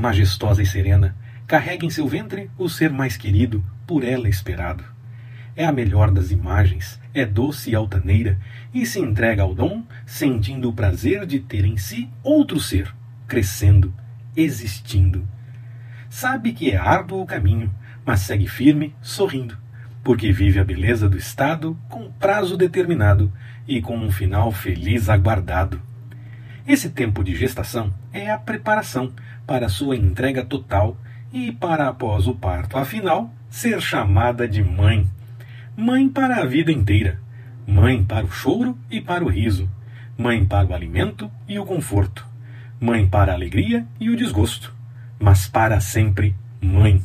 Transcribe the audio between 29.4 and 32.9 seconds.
para sua entrega total e para após o parto,